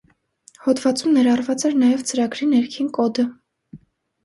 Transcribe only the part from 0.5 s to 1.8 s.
Հոդվածում ներառված էր